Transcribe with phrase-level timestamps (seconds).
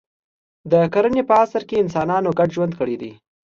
[0.71, 3.11] د کرنې په عصر کې انسانانو ګډ ژوند کړی دی.